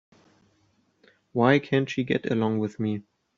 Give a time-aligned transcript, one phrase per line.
[1.31, 3.03] Why can't she get along with me?